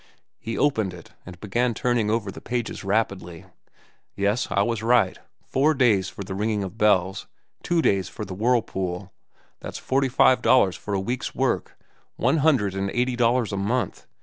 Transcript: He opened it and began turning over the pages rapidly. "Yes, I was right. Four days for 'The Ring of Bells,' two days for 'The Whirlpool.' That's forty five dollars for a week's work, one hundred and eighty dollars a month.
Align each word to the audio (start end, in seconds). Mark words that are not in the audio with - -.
He 0.39 0.57
opened 0.57 0.95
it 0.95 1.11
and 1.27 1.39
began 1.39 1.75
turning 1.75 2.09
over 2.09 2.31
the 2.31 2.41
pages 2.41 2.83
rapidly. 2.83 3.45
"Yes, 4.15 4.47
I 4.49 4.63
was 4.63 4.81
right. 4.81 5.19
Four 5.43 5.75
days 5.75 6.09
for 6.09 6.23
'The 6.23 6.33
Ring 6.33 6.63
of 6.63 6.75
Bells,' 6.75 7.27
two 7.61 7.83
days 7.83 8.09
for 8.09 8.25
'The 8.25 8.33
Whirlpool.' 8.33 9.13
That's 9.59 9.77
forty 9.77 10.09
five 10.09 10.41
dollars 10.41 10.75
for 10.75 10.95
a 10.95 10.99
week's 10.99 11.35
work, 11.35 11.77
one 12.15 12.37
hundred 12.37 12.73
and 12.73 12.89
eighty 12.95 13.15
dollars 13.15 13.53
a 13.53 13.57
month. 13.57 14.07